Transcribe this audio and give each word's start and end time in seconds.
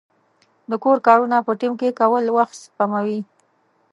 د 0.69 0.71
کور 0.83 0.97
کارونه 1.07 1.37
په 1.47 1.51
ټیم 1.59 1.73
کې 1.79 1.89
کول 1.99 2.25
وخت 2.37 2.53
سپموي. 2.63 3.19